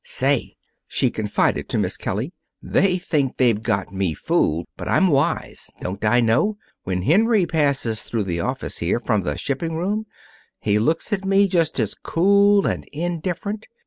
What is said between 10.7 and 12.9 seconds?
looks at me just as cool and